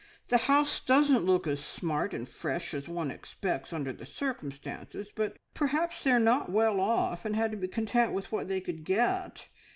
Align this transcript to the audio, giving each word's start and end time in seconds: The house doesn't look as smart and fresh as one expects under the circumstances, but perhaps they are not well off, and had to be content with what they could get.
The 0.29 0.39
house 0.49 0.79
doesn't 0.83 1.27
look 1.27 1.45
as 1.45 1.63
smart 1.63 2.15
and 2.15 2.27
fresh 2.27 2.73
as 2.73 2.89
one 2.89 3.11
expects 3.11 3.71
under 3.71 3.93
the 3.93 4.03
circumstances, 4.07 5.09
but 5.15 5.37
perhaps 5.53 6.01
they 6.03 6.09
are 6.09 6.17
not 6.19 6.51
well 6.51 6.79
off, 6.79 7.23
and 7.23 7.35
had 7.35 7.51
to 7.51 7.57
be 7.57 7.67
content 7.67 8.11
with 8.11 8.31
what 8.31 8.47
they 8.47 8.61
could 8.61 8.83
get. 8.83 9.47